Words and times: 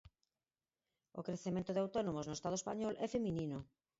O 1.19 1.21
crecemento 1.27 1.71
de 1.73 1.83
autónomos 1.85 2.25
no 2.27 2.37
Estado 2.39 2.59
español 2.61 2.93
é 3.05 3.07
feminino. 3.15 3.57